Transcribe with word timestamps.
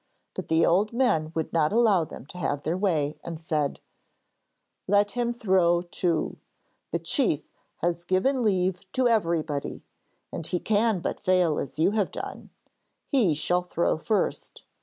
But 0.33 0.47
the 0.47 0.65
old 0.65 0.93
men 0.93 1.31
would 1.35 1.53
not 1.53 1.71
allow 1.71 2.05
them 2.05 2.25
to 2.25 2.39
have 2.39 2.63
their 2.63 2.75
way, 2.75 3.19
and 3.23 3.39
said: 3.39 3.79
'Let 4.87 5.11
him 5.11 5.31
throw, 5.31 5.83
too; 5.83 6.37
the 6.89 6.97
chief 6.97 7.43
has 7.83 8.03
given 8.03 8.43
leave 8.43 8.91
to 8.93 9.07
everybody, 9.07 9.83
and 10.31 10.47
he 10.47 10.59
can 10.59 11.01
but 11.01 11.19
fail 11.19 11.59
as 11.59 11.77
you 11.77 11.91
have 11.91 12.09
done. 12.09 12.49
He 13.09 13.35
shall 13.35 13.61
throw 13.61 13.99
first.' 13.99 14.63